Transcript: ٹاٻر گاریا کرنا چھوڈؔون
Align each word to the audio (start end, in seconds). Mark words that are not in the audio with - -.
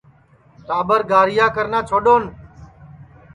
ٹاٻر 0.67 1.01
گاریا 1.11 1.45
کرنا 1.55 1.79
چھوڈؔون 1.89 2.23